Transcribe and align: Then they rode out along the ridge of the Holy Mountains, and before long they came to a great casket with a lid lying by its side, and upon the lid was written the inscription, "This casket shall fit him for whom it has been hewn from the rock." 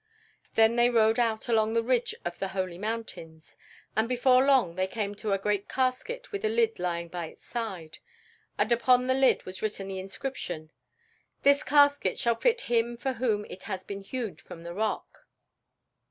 Then 0.55 0.77
they 0.77 0.89
rode 0.89 1.19
out 1.19 1.47
along 1.47 1.75
the 1.75 1.83
ridge 1.83 2.15
of 2.25 2.39
the 2.39 2.47
Holy 2.57 2.79
Mountains, 2.79 3.55
and 3.95 4.09
before 4.09 4.43
long 4.43 4.73
they 4.73 4.87
came 4.87 5.13
to 5.13 5.31
a 5.31 5.37
great 5.37 5.69
casket 5.69 6.31
with 6.31 6.43
a 6.43 6.49
lid 6.49 6.79
lying 6.79 7.07
by 7.07 7.27
its 7.27 7.45
side, 7.45 7.99
and 8.57 8.71
upon 8.71 9.05
the 9.05 9.13
lid 9.13 9.43
was 9.45 9.61
written 9.61 9.89
the 9.89 9.99
inscription, 9.99 10.71
"This 11.43 11.61
casket 11.61 12.17
shall 12.17 12.33
fit 12.33 12.61
him 12.61 12.97
for 12.97 13.13
whom 13.13 13.45
it 13.45 13.65
has 13.65 13.83
been 13.83 14.01
hewn 14.01 14.37
from 14.37 14.63
the 14.63 14.73
rock." 14.73 15.27